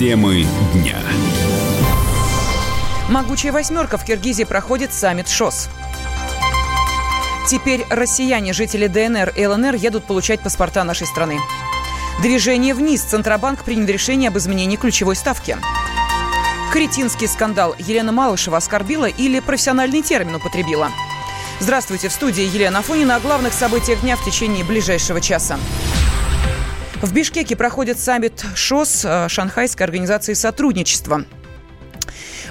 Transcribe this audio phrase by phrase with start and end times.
[0.00, 0.96] Темы дня.
[3.10, 5.68] Могучая восьмерка в Киргизии проходит саммит ШОС.
[7.46, 11.38] Теперь россияне, жители ДНР и ЛНР едут получать паспорта нашей страны.
[12.22, 13.02] Движение вниз.
[13.02, 15.58] Центробанк принял решение об изменении ключевой ставки.
[16.72, 17.74] Кретинский скандал.
[17.78, 20.90] Елена Малышева оскорбила или профессиональный термин употребила?
[21.58, 22.08] Здравствуйте.
[22.08, 25.58] В студии Елена Афонина о главных событиях дня в течение ближайшего часа.
[27.02, 31.24] В Бишкеке проходит саммит ШОС э, Шанхайской организации сотрудничества.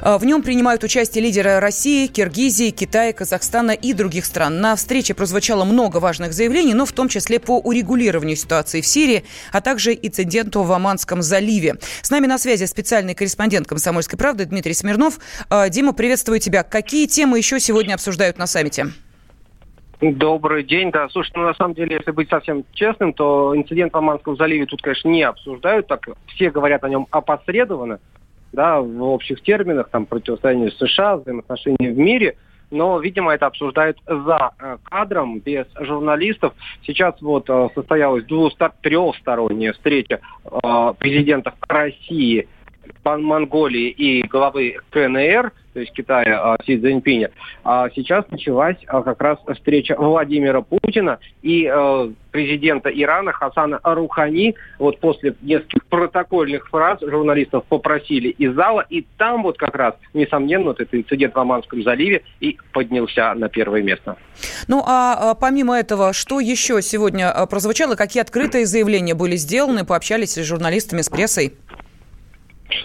[0.02, 4.60] Э, в нем принимают участие лидеры России, Киргизии, Китая, Казахстана и других стран.
[4.60, 9.24] На встрече прозвучало много важных заявлений, но в том числе по урегулированию ситуации в Сирии,
[9.52, 11.76] а также инциденту в Оманском заливе.
[12.02, 15.20] С нами на связи специальный корреспондент «Комсомольской правды» Дмитрий Смирнов.
[15.52, 16.64] Э, Дима, приветствую тебя.
[16.64, 18.88] Какие темы еще сегодня обсуждают на саммите?
[20.02, 21.10] Добрый день, да.
[21.10, 24.82] Слушай, ну на самом деле, если быть совсем честным, то инцидент в Оманском заливе тут,
[24.82, 28.00] конечно, не обсуждают, так все говорят о нем опосредованно,
[28.54, 32.38] да, в общих терминах, там, противостояние США, взаимоотношения в мире,
[32.72, 36.54] но, видимо, это обсуждают за э, кадром, без журналистов.
[36.86, 42.48] Сейчас вот э, состоялась двустор- трехсторонняя встреча э, президентов России,
[43.04, 47.32] Монголии и главы КНР, то есть Китая, а, Си Цзиньпиня.
[47.64, 54.56] А сейчас началась а, как раз встреча Владимира Путина и э, президента Ирана Хасана Рухани.
[54.78, 60.66] Вот после нескольких протокольных фраз журналистов попросили из зала, и там вот как раз, несомненно,
[60.66, 64.18] вот этот инцидент в Оманском заливе и поднялся на первое место.
[64.68, 67.96] Ну а помимо этого, что еще сегодня прозвучало?
[67.96, 69.86] Какие открытые заявления были сделаны?
[69.86, 71.54] Пообщались с журналистами, с прессой?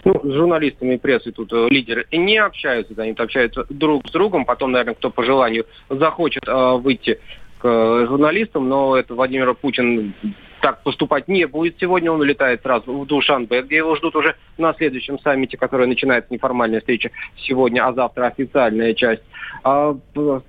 [0.05, 4.45] Ну, с журналистами и прессой тут э, лидеры не общаются, они общаются друг с другом.
[4.45, 7.21] Потом, наверное, кто по желанию захочет э, выйти
[7.59, 10.15] к э, журналистам, но это Владимир Путин
[10.65, 11.77] так поступать не будет.
[11.79, 16.33] Сегодня он улетает сразу в Душанбе, где его ждут уже на следующем саммите, который начинается
[16.33, 19.23] неформальная встреча сегодня, а завтра официальная часть.
[19.63, 19.95] А,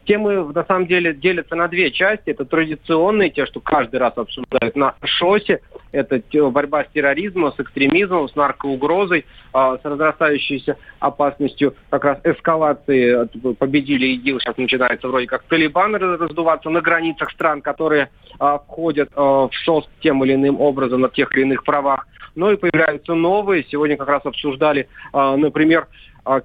[0.05, 2.29] темы на самом деле делятся на две части.
[2.29, 5.59] Это традиционные, те, что каждый раз обсуждают на ШОСе.
[5.95, 13.27] Это борьба с терроризмом, с экстремизмом, с наркоугрозой, а, с разрастающейся опасностью как раз эскалации.
[13.53, 19.49] Победили ИГИЛ, сейчас начинается вроде как Талибан раздуваться на границах стран, которые а, входят в
[19.51, 22.07] ШОС тем или иным образом на тех или иных правах.
[22.35, 23.65] Но и появляются новые.
[23.69, 25.87] Сегодня как раз обсуждали, например,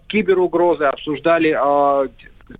[0.06, 1.50] киберугрозы, обсуждали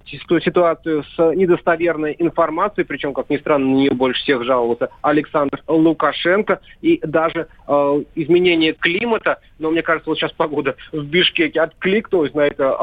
[0.06, 6.60] ситуацию с недостоверной информацией, причем, как ни странно, на нее больше всех жаловался Александр Лукашенко,
[6.80, 12.42] и даже э, изменение климата, но мне кажется, вот сейчас погода в Бишкеке откликнулась на
[12.42, 12.76] это,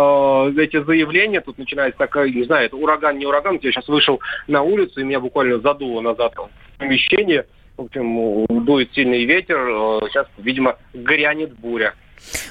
[0.55, 4.19] э, эти заявления, тут начинается такая, не знаю, это ураган, не ураган, я сейчас вышел
[4.47, 7.45] на улицу, и меня буквально задуло назад в помещение,
[7.77, 11.93] в общем, дует сильный ветер, э, сейчас, видимо, грянет буря.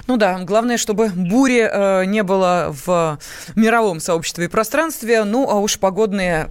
[0.07, 3.19] Ну да, главное, чтобы бури э, не было в
[3.55, 5.25] мировом сообществе и пространстве.
[5.25, 6.49] Ну, а уж погодные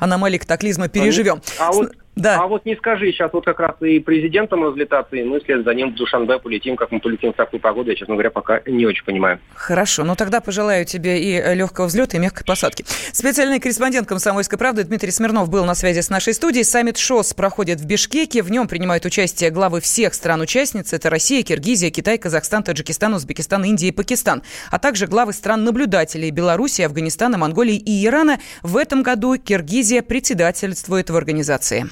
[0.00, 1.42] аномалии катаклизма переживем.
[1.58, 2.38] А, вот да.
[2.40, 5.74] А вот не скажи, сейчас вот как раз и президентом разлетаться, и мы вслед за
[5.74, 8.86] ним в Душанбе полетим, как мы полетим в такую погоду, я, честно говоря, пока не
[8.86, 9.40] очень понимаю.
[9.54, 12.84] Хорошо, ну тогда пожелаю тебе и легкого взлета, и мягкой посадки.
[13.12, 16.64] Специальный корреспондент «Комсомольской правды» Дмитрий Смирнов был на связи с нашей студией.
[16.64, 18.42] Саммит ШОС проходит в Бишкеке.
[18.42, 20.92] В нем принимают участие главы всех стран-участниц.
[20.92, 24.42] Это Россия, Киргизия, Китай, Казахстан, Таджикистан, Узбекистан, Индия и Пакистан.
[24.70, 28.38] А также главы стран-наблюдателей Беларуси, Афганистана, Монголии и Ирана.
[28.62, 31.86] В этом году Киргизия председательствует в организации.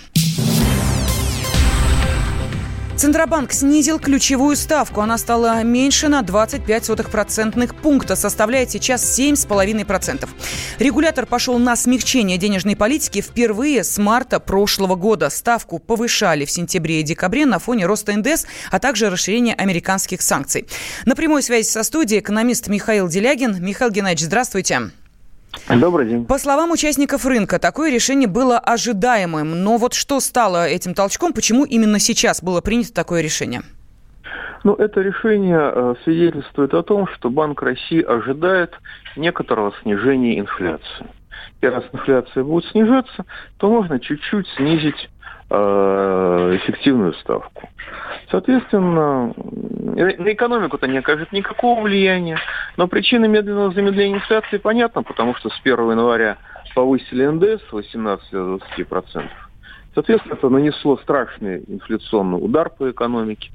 [3.03, 5.01] Центробанк снизил ключевую ставку.
[5.01, 10.29] Она стала меньше на 25 процентных пункта, составляет сейчас 7,5%.
[10.79, 15.31] Регулятор пошел на смягчение денежной политики впервые с марта прошлого года.
[15.31, 20.69] Ставку повышали в сентябре и декабре на фоне роста НДС, а также расширения американских санкций.
[21.05, 23.61] На прямой связи со студией экономист Михаил Делягин.
[23.61, 24.93] Михаил Геннадьевич, здравствуйте.
[25.81, 26.27] Добрый день.
[26.27, 29.63] По словам участников рынка, такое решение было ожидаемым.
[29.63, 31.33] Но вот что стало этим толчком?
[31.33, 33.63] Почему именно сейчас было принято такое решение?
[34.65, 38.73] Ну, это решение э, свидетельствует о том, что Банк России ожидает
[39.17, 41.07] некоторого снижения инфляции.
[41.61, 43.25] И раз инфляция будет снижаться,
[43.59, 45.11] то можно чуть-чуть снизить
[45.51, 47.69] э, эффективную ставку.
[48.31, 52.39] Соответственно, на экономику-то не окажет никакого влияния.
[52.77, 56.39] Но причина медленного замедления инфляции понятна, потому что с 1 января
[56.75, 59.29] повысили НДС с 18 до 20%.
[59.95, 63.51] Соответственно, это нанесло страшный инфляционный удар по экономике.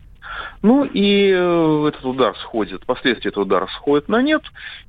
[0.62, 4.42] Ну и э, этот удар сходит, последствия этого удара сходят на нет.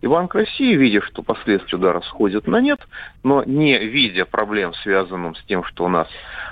[0.02, 2.80] И Банк России, видя, что последствия удара сходят на нет,
[3.22, 6.08] но не видя проблем, связанных с тем, что у нас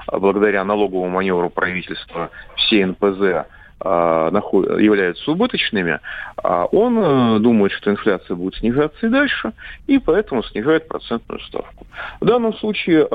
[0.06, 3.46] а, благодаря налоговому маневру правительства все НПЗ
[3.80, 6.00] являются убыточными,
[6.42, 9.52] а он думает, что инфляция будет снижаться и дальше,
[9.86, 11.86] и поэтому снижает процентную ставку.
[12.20, 13.06] В данном случае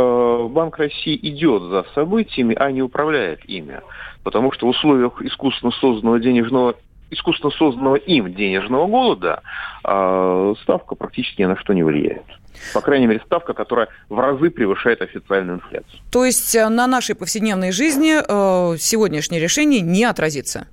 [0.49, 3.81] Банк России идет за событиями, а не управляет ими.
[4.23, 6.75] Потому что в условиях искусственно созданного денежного
[7.11, 9.41] искусственно созданного им денежного голода
[9.83, 12.25] э, ставка практически ни на что не влияет.
[12.73, 15.99] По крайней мере, ставка, которая в разы превышает официальную инфляцию.
[16.11, 20.67] То есть э, на нашей повседневной жизни э, сегодняшнее решение не отразится?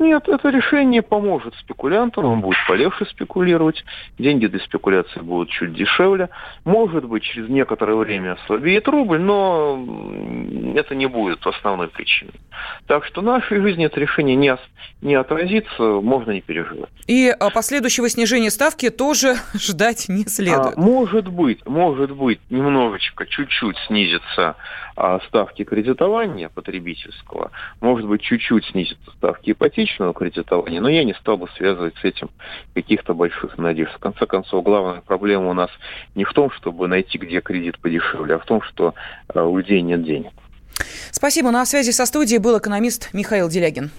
[0.00, 3.84] Нет, это решение поможет спекулянтам, он будет полегче спекулировать,
[4.18, 6.30] деньги для спекуляции будут чуть дешевле.
[6.64, 9.78] Может быть, через некоторое время ослабеет рубль, но
[10.74, 12.32] это не будет основной причиной.
[12.86, 14.56] Так что в нашей жизни это решение не,
[15.02, 16.88] не отразится, можно не переживать.
[17.06, 20.78] И а, последующего снижения ставки тоже ждать не следует?
[20.78, 24.56] А, может быть, может быть, немножечко, чуть-чуть снизится
[24.89, 24.89] а,
[25.26, 27.50] ставки кредитования потребительского,
[27.80, 32.30] может быть, чуть-чуть снизится ставки ипотечного кредитования, но я не стал бы связывать с этим
[32.74, 33.92] каких-то больших надежд.
[33.94, 35.70] В конце концов, главная проблема у нас
[36.14, 38.94] не в том, чтобы найти, где кредит подешевле, а в том, что
[39.28, 40.32] а, у людей нет денег.
[41.10, 41.50] Спасибо.
[41.50, 43.90] На связи со студией был экономист Михаил Делягин.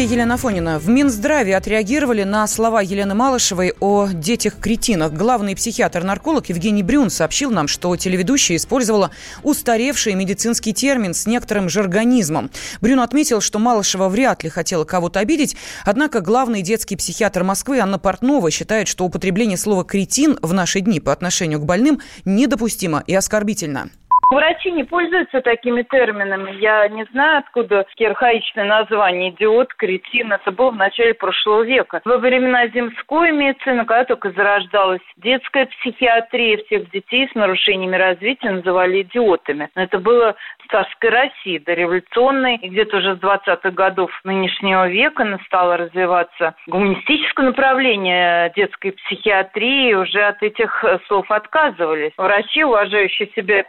[0.00, 0.78] Студии Елена Фонина.
[0.78, 5.12] В Минздраве отреагировали на слова Елены Малышевой о детях-кретинах.
[5.12, 9.10] Главный психиатр-нарколог Евгений Брюн сообщил нам, что телеведущая использовала
[9.42, 12.50] устаревший медицинский термин с некоторым жаргонизмом.
[12.80, 15.54] Брюн отметил, что Малышева вряд ли хотела кого-то обидеть,
[15.84, 21.00] однако главный детский психиатр Москвы Анна Портнова считает, что употребление слова «кретин» в наши дни
[21.00, 23.90] по отношению к больным недопустимо и оскорбительно.
[24.30, 26.52] Врачи не пользуются такими терминами.
[26.60, 30.32] Я не знаю, откуда архаичное название идиот, кретин.
[30.32, 32.00] Это было в начале прошлого века.
[32.04, 39.02] Во времена земской медицины, когда только зарождалась детская психиатрия, всех детей с нарушениями развития называли
[39.02, 39.68] идиотами.
[39.74, 40.36] Но это было
[40.70, 48.52] царской России, дореволюционной, и где-то уже с 20-х годов нынешнего века стало развиваться гуманистическое направление
[48.54, 52.12] детской психиатрии, уже от этих слов отказывались.
[52.16, 53.64] Врачи, уважающие себя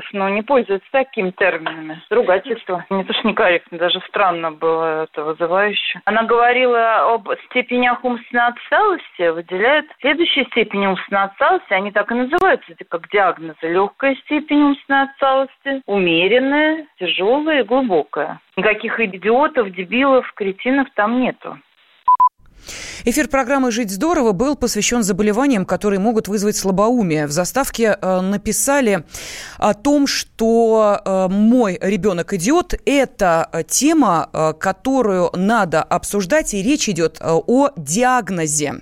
[0.00, 2.02] пациентов, но не пользуются такими терминами.
[2.10, 2.84] Ругательство.
[2.90, 6.00] Не то, что некорректно, даже странно было это вызывающе.
[6.04, 12.72] Она говорила об степенях умственной отсталости, выделяет следующие степени умственной отсталости, они так и называются,
[12.88, 13.56] как диагнозы.
[13.62, 18.40] Легкая степень умственной отсталости, умеренная тяжелая и глубокая.
[18.56, 21.58] Никаких идиотов, дебилов, кретинов там нету.
[23.04, 27.26] Эфир программы «Жить здорово» был посвящен заболеваниям, которые могут вызвать слабоумие.
[27.26, 29.04] В заставке э, написали
[29.56, 36.90] о том, что э, мой ребенок идиот– это тема, э, которую надо обсуждать, и речь
[36.90, 38.74] идет э, о диагнозе.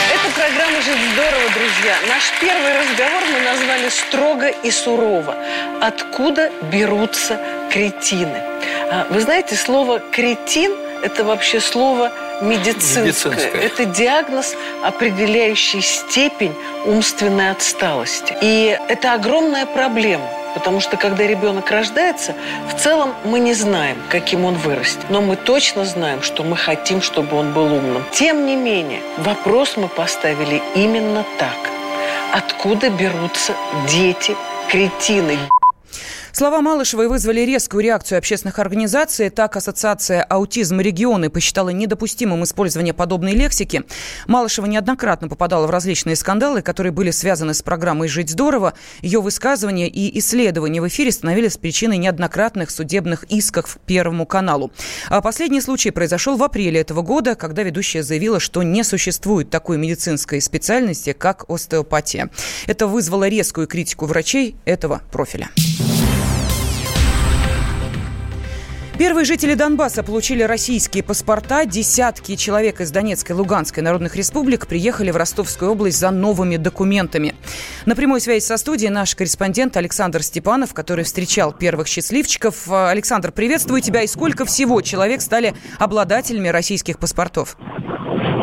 [0.00, 1.94] Это программа «Жить здорово», друзья.
[2.08, 5.36] Наш первый разговор мы назвали «Строго и сурово».
[5.80, 7.38] Откуда берутся
[7.70, 8.42] кретины?
[8.90, 10.72] А, вы знаете, слово «кретин»–
[11.04, 12.10] это вообще слово
[12.40, 13.02] медицинское.
[13.02, 13.60] медицинское.
[13.60, 16.54] Это диагноз, определяющий степень
[16.86, 18.36] умственной отсталости.
[18.40, 22.34] И это огромная проблема– Потому что когда ребенок рождается,
[22.68, 25.06] в целом мы не знаем, каким он вырастет.
[25.08, 28.04] Но мы точно знаем, что мы хотим, чтобы он был умным.
[28.12, 31.56] Тем не менее, вопрос мы поставили именно так.
[32.32, 33.54] Откуда берутся
[33.88, 34.36] дети,
[34.68, 35.38] кретины,
[36.40, 39.28] Слова Малышевой вызвали резкую реакцию общественных организаций.
[39.28, 43.82] Так, Ассоциация «Аутизм регионы» посчитала недопустимым использование подобной лексики.
[44.26, 48.72] Малышева неоднократно попадала в различные скандалы, которые были связаны с программой «Жить здорово».
[49.02, 54.72] Ее высказывания и исследования в эфире становились причиной неоднократных судебных исков Первому каналу.
[55.10, 59.76] А последний случай произошел в апреле этого года, когда ведущая заявила, что не существует такой
[59.76, 62.30] медицинской специальности, как остеопатия.
[62.66, 65.50] Это вызвало резкую критику врачей этого профиля.
[69.00, 71.64] Первые жители Донбасса получили российские паспорта.
[71.64, 77.34] Десятки человек из Донецкой и Луганской народных республик приехали в Ростовскую область за новыми документами.
[77.86, 82.70] На прямой связи со студией наш корреспондент Александр Степанов, который встречал первых счастливчиков.
[82.70, 84.02] Александр, приветствую тебя.
[84.02, 87.56] И сколько всего человек стали обладателями российских паспортов?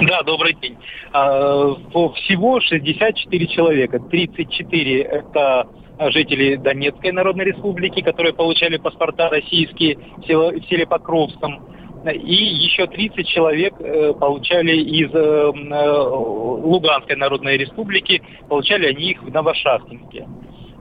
[0.07, 0.77] Да, добрый день.
[1.12, 1.75] А,
[2.15, 4.00] всего 64 человека.
[4.00, 5.67] 34– это
[6.12, 11.65] жители Донецкой Народной Республики, которые получали паспорта российские в селе Покровском.
[12.13, 19.24] И еще 30 человек э, получали из э, э, Луганской Народной Республики, получали они их
[19.24, 20.25] в Новошахтинске.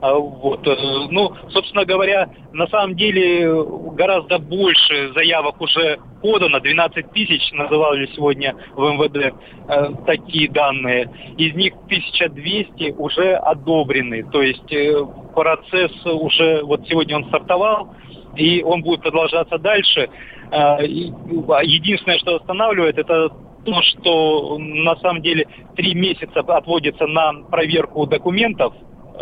[0.07, 0.65] А, вот.
[1.11, 3.53] Ну, собственно говоря, на самом деле
[3.95, 11.11] гораздо больше заявок уже подано 12 тысяч, называли сегодня в МВД э, такие данные.
[11.39, 14.23] Из них 1200 уже одобрены.
[14.31, 17.95] То есть э, процесс уже, вот сегодня он стартовал,
[18.37, 20.09] и он будет продолжаться дальше.
[20.53, 23.31] Э, единственное, что останавливает, это
[23.65, 28.73] то, что на самом деле три месяца отводится на проверку документов,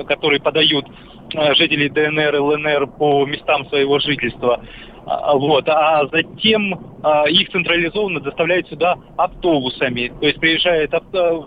[0.06, 0.86] которые подают
[1.34, 4.60] э, жители ДНР и ЛНР по местам своего жительства.
[5.06, 5.68] А, вот.
[5.68, 10.12] А затем а, их централизованно доставляют сюда автобусами.
[10.20, 10.92] То есть приезжает,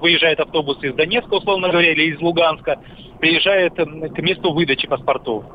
[0.02, 2.80] выезжает автобус из Донецка, условно говоря, или из Луганска,
[3.20, 5.46] приезжает к месту выдачи паспортов.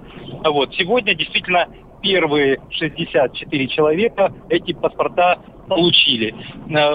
[0.44, 0.74] Вот.
[0.74, 1.68] Сегодня действительно
[2.02, 6.34] первые 64 человека эти паспорта получили.
[6.68, 6.92] Э,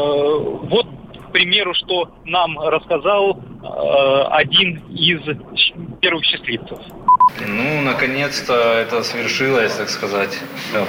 [0.70, 0.86] вот,
[1.28, 5.22] к примеру, что нам рассказал э, один из
[6.00, 6.80] первых счастливцев.
[7.46, 10.38] Ну, наконец-то это свершилось, так сказать.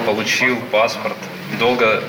[0.05, 1.17] Получил паспорт.
[1.59, 2.01] Долго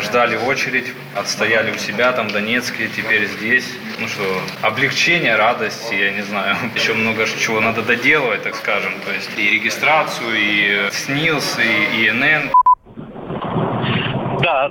[0.00, 3.66] ждали очередь, отстояли у себя там в Донецке, теперь здесь.
[3.98, 4.22] Ну что,
[4.62, 8.92] облегчение, радость, я не знаю, еще много чего надо доделывать, так скажем.
[9.04, 12.52] То есть и регистрацию, и СНИЛС, и ИНН.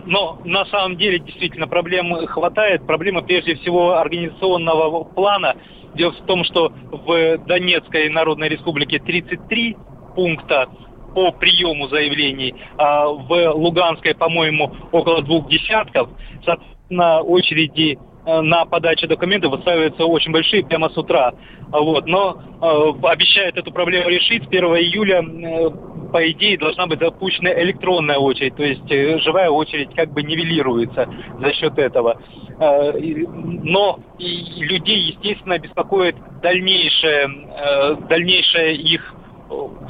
[0.06, 2.86] Но на самом деле действительно проблем хватает.
[2.86, 5.56] Проблема прежде всего организационного плана.
[5.96, 9.75] Дело в том, что в Донецкой Народной Республике 33
[10.15, 10.67] пункта
[11.13, 16.10] по приему заявлений, а в Луганской, по-моему, около двух десятков.
[16.46, 21.34] Соответственно, очереди э, на подачу документов выстраиваются очень большие прямо с утра.
[21.72, 22.06] Вот.
[22.06, 24.44] Но э, обещают эту проблему решить.
[24.44, 25.70] С 1 июля, э,
[26.12, 28.56] по идее, должна быть запущена электронная очередь.
[28.56, 31.08] То есть э, живая очередь как бы нивелируется
[31.40, 32.22] за счет этого.
[32.60, 39.14] Э, но людей, естественно, беспокоит дальнейшее, э, дальнейшее их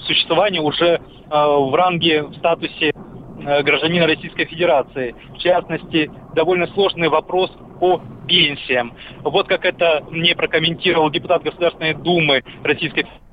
[0.06, 2.94] существование уже в ранге, в статусе
[3.64, 5.16] гражданина Российской Федерации.
[5.34, 8.94] В частности, довольно сложный вопрос по пенсиям.
[9.24, 13.28] Вот как это мне прокомментировал депутат Государственной Думы Российской Федерации.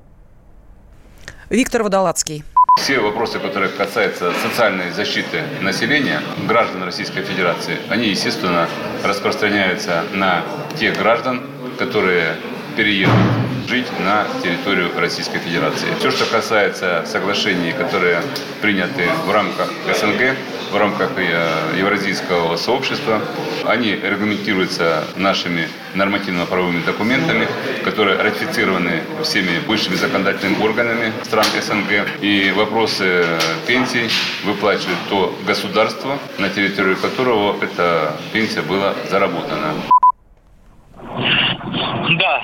[1.49, 2.43] Виктор Водолацкий.
[2.77, 8.67] Все вопросы, которые касаются социальной защиты населения, граждан Российской Федерации, они, естественно,
[9.03, 10.43] распространяются на
[10.77, 11.41] тех граждан,
[11.79, 12.35] которые
[12.77, 13.15] переедут
[13.67, 15.87] жить на территорию Российской Федерации.
[15.99, 18.21] Все, что касается соглашений, которые
[18.61, 20.35] приняты в рамках СНГ,
[20.75, 23.21] в рамках э, Евразийского сообщества,
[23.63, 27.47] они регламентируются нашими нормативно-правовыми документами,
[27.85, 32.21] которые ратифицированы всеми высшими законодательными органами стран СНГ.
[32.21, 33.23] И вопросы
[33.65, 34.09] пенсий
[34.43, 39.73] выплачивает то государство, на территории которого эта пенсия была заработана.
[42.19, 42.43] Да,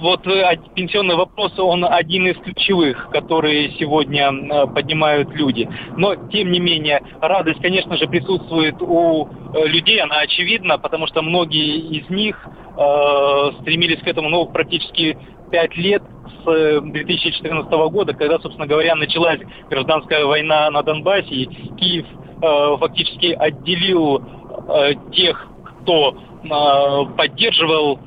[0.00, 5.68] вот э, пенсионный вопрос, он один из ключевых, которые сегодня э, поднимают люди.
[5.96, 11.22] Но, тем не менее, радость, конечно же, присутствует у э, людей, она очевидна, потому что
[11.22, 12.36] многие из них
[12.76, 15.16] э, стремились к этому, ну, практически
[15.50, 16.02] пять лет
[16.44, 21.46] с 2014 года, когда, собственно говоря, началась гражданская война на Донбассе, и
[21.76, 22.06] Киев
[22.42, 24.22] э, фактически отделил
[24.68, 25.48] э, тех,
[25.82, 28.00] кто э, поддерживал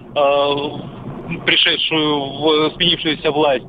[1.46, 3.65] пришедшую в сменившуюся власть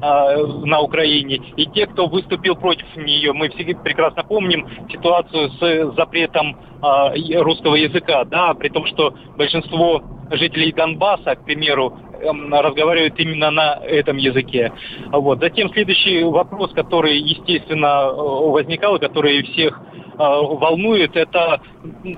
[0.00, 3.34] на Украине, и те, кто выступил против нее.
[3.34, 10.72] Мы все прекрасно помним ситуацию с запретом русского языка, да, при том, что большинство жителей
[10.72, 14.72] Донбасса, к примеру, эм, разговаривают именно на этом языке.
[15.10, 15.40] Вот.
[15.40, 21.60] Затем следующий вопрос, который, естественно, э, возникал, который всех э, волнует, это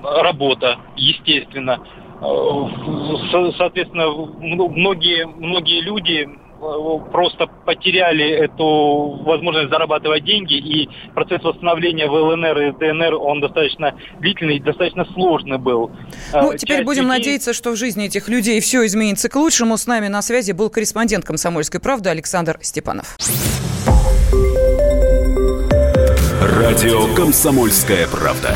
[0.03, 1.79] работа, естественно.
[2.23, 12.07] Э, соответственно, многие, многие люди э, просто потеряли эту возможность зарабатывать деньги, и процесс восстановления
[12.07, 15.91] в ЛНР и ДНР, он достаточно длительный и достаточно сложный был.
[16.31, 17.17] Э, ну, теперь Часть будем людей...
[17.17, 19.77] надеяться, что в жизни этих людей все изменится к лучшему.
[19.77, 23.17] С нами на связи был корреспондент «Комсомольской правды» Александр Степанов.
[26.41, 28.55] Радио «Комсомольская правда».